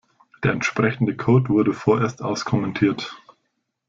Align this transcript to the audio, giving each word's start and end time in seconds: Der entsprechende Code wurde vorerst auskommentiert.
Der 0.43 0.53
entsprechende 0.53 1.15
Code 1.15 1.49
wurde 1.49 1.73
vorerst 1.73 2.23
auskommentiert. 2.23 3.15